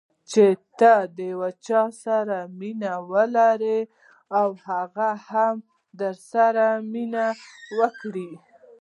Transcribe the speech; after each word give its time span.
چې 0.31 0.45
ته 0.79 0.93
د 1.15 1.17
یو 1.31 1.41
چا 1.65 1.81
سره 2.03 2.37
مینه 2.59 2.93
ولرې 3.11 3.79
او 4.39 4.47
هغه 4.67 5.09
هم 5.29 5.55
درسره 6.01 6.65
مینه 6.91 7.25
وکړي. 7.79 8.31